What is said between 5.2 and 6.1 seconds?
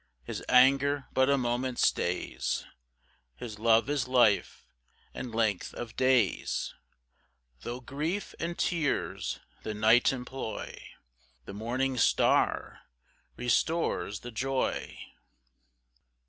length of